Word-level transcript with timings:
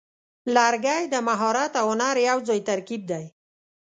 لرګی 0.55 1.03
د 1.13 1.15
مهارت 1.27 1.71
او 1.81 1.85
هنر 1.93 2.15
یوځای 2.29 2.59
ترکیب 2.69 3.01
دی. 3.11 3.25